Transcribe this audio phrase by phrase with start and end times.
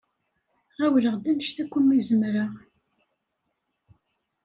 [0.77, 2.51] Ɣawleɣ-d anect akk umi zemreɣ.